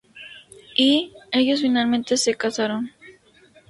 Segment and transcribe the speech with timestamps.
[0.75, 2.89] Y, ellos finalmente se casaron.